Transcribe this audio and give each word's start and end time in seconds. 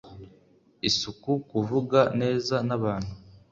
isuku 0.89 1.31
kuvuga 1.51 1.99
neza 2.21 2.55
na 2.67 2.75
bantu 2.83 3.13